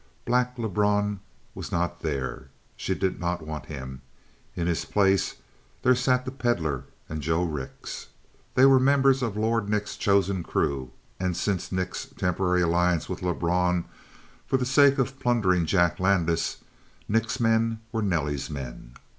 [0.25, 1.19] Black Lebrun
[1.53, 2.47] was not there.
[2.75, 4.01] She did not want him.
[4.55, 5.35] In his place
[5.83, 8.07] there sat the Pedlar and Joe Rix;
[8.55, 13.85] they were members of Lord Nick's chosen crew, and since Nick's temporary alliance with Lebrun
[14.47, 16.63] for the sake of plundering Jack Landis,
[17.07, 18.95] Nick's men were Nelly's men.